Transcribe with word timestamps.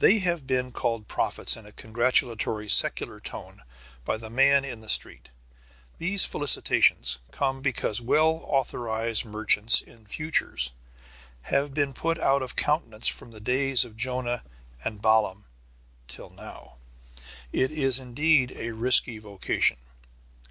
They 0.00 0.18
have 0.18 0.46
been 0.46 0.70
called 0.70 1.08
prophets 1.08 1.56
in 1.56 1.64
a 1.64 1.72
congratulatory 1.72 2.68
secular 2.68 3.20
tone 3.20 3.62
by 4.04 4.18
the 4.18 4.28
man 4.28 4.66
in 4.66 4.80
the 4.82 4.88
street. 4.90 5.30
These 5.96 6.26
felicitations 6.26 7.20
come 7.30 7.62
because 7.62 7.98
well 7.98 8.42
authorized 8.48 9.24
merchants 9.24 9.80
in 9.80 10.04
futures 10.06 10.72
have 11.44 11.72
been 11.72 11.94
put 11.94 12.18
out 12.20 12.42
of 12.42 12.54
countenance 12.54 13.08
from 13.08 13.30
the 13.30 13.40
days 13.40 13.82
of 13.86 13.96
Jonah 13.96 14.44
and 14.84 15.00
Balaam 15.00 15.46
till 16.06 16.28
now. 16.28 16.76
It 17.50 17.70
is 17.72 17.98
indeed 17.98 18.52
a 18.54 18.72
risky 18.72 19.16
vocation. 19.16 19.78